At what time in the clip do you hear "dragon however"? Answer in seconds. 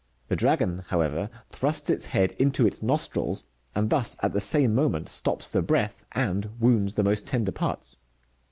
0.35-1.29